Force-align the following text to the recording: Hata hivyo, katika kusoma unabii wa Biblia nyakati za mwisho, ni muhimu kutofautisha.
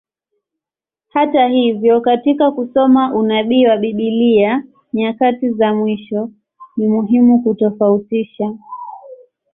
Hata 1.07 1.47
hivyo, 1.47 2.01
katika 2.01 2.51
kusoma 2.51 3.13
unabii 3.15 3.65
wa 3.67 3.77
Biblia 3.77 4.63
nyakati 4.93 5.49
za 5.51 5.73
mwisho, 5.73 6.29
ni 6.77 6.87
muhimu 6.87 7.43
kutofautisha. 7.43 8.53